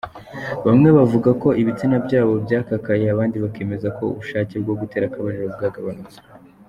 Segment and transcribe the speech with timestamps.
[0.65, 6.17] Bamwe bavuga ko ibitsina byabo byakakaye abandi bakemeza ko ubushake bwo gutera akabariro bwagabanutse.